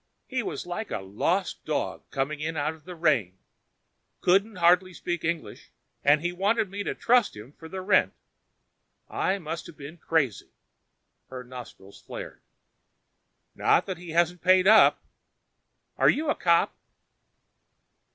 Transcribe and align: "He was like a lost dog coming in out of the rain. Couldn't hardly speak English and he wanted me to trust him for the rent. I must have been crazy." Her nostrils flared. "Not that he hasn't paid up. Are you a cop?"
"He 0.25 0.41
was 0.41 0.65
like 0.65 0.89
a 0.89 0.97
lost 1.01 1.63
dog 1.63 2.09
coming 2.09 2.39
in 2.39 2.57
out 2.57 2.73
of 2.73 2.85
the 2.85 2.95
rain. 2.95 3.37
Couldn't 4.21 4.55
hardly 4.55 4.95
speak 4.95 5.23
English 5.23 5.69
and 6.03 6.21
he 6.21 6.31
wanted 6.31 6.71
me 6.71 6.81
to 6.81 6.95
trust 6.95 7.35
him 7.35 7.51
for 7.51 7.69
the 7.69 7.81
rent. 7.81 8.11
I 9.09 9.37
must 9.37 9.67
have 9.67 9.77
been 9.77 9.97
crazy." 9.97 10.49
Her 11.29 11.43
nostrils 11.43 12.01
flared. 12.01 12.41
"Not 13.53 13.85
that 13.85 13.99
he 13.99 14.09
hasn't 14.09 14.41
paid 14.41 14.65
up. 14.65 15.03
Are 15.99 16.09
you 16.09 16.31
a 16.31 16.35
cop?" 16.35 16.75